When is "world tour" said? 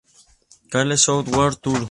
1.31-1.79